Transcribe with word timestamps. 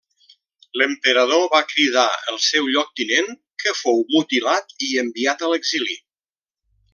L'emperador 0.81 1.43
va 1.55 1.59
cridar 1.73 2.05
el 2.33 2.39
seu 2.45 2.71
lloctinent, 2.77 3.29
que 3.65 3.75
fou 3.83 4.01
mutilat 4.15 4.75
i 4.89 4.93
enviat 5.03 5.45
a 5.49 5.53
l'exili. 5.53 6.01